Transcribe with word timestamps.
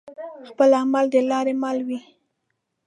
خپل 0.49 0.69
عمل 0.81 1.05
دلاري 1.15 1.53
مل 1.61 1.77
وي 1.87 1.99